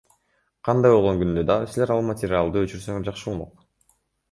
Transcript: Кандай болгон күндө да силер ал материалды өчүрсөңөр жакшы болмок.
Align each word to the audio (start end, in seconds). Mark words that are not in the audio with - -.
Кандай 0.67 0.93
болгон 0.95 1.19
күндө 1.23 1.43
да 1.51 1.59
силер 1.75 1.95
ал 1.97 2.03
материалды 2.09 2.65
өчүрсөңөр 2.65 3.09
жакшы 3.13 3.31
болмок. 3.31 3.65